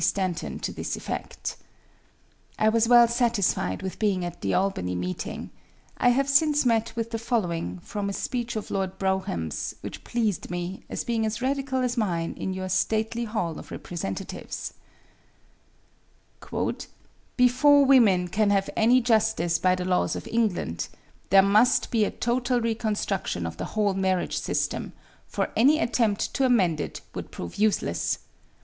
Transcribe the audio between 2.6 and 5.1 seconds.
was well satisfied with being at the Albany